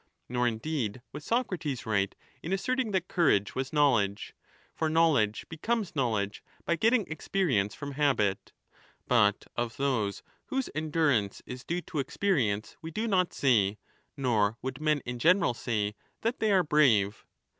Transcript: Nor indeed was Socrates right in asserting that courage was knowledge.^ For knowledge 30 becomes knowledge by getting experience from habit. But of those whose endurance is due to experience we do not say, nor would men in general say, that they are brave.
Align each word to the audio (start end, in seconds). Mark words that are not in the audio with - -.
Nor 0.27 0.47
indeed 0.47 1.03
was 1.11 1.23
Socrates 1.23 1.85
right 1.85 2.15
in 2.41 2.51
asserting 2.51 2.89
that 2.89 3.07
courage 3.07 3.53
was 3.53 3.71
knowledge.^ 3.71 4.33
For 4.73 4.89
knowledge 4.89 5.41
30 5.41 5.47
becomes 5.49 5.95
knowledge 5.95 6.43
by 6.65 6.75
getting 6.75 7.05
experience 7.05 7.75
from 7.75 7.91
habit. 7.91 8.51
But 9.07 9.45
of 9.55 9.77
those 9.77 10.23
whose 10.47 10.71
endurance 10.73 11.43
is 11.45 11.63
due 11.63 11.81
to 11.81 11.99
experience 11.99 12.77
we 12.81 12.89
do 12.89 13.07
not 13.07 13.31
say, 13.31 13.77
nor 14.17 14.57
would 14.63 14.81
men 14.81 15.01
in 15.05 15.19
general 15.19 15.53
say, 15.53 15.93
that 16.21 16.39
they 16.39 16.51
are 16.51 16.63
brave. 16.63 17.23